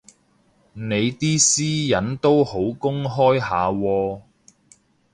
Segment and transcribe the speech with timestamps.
[0.73, 4.21] 你啲私隱都好公開下喎